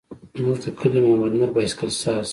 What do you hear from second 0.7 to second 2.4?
کلي محمد نور بایسکل ساز.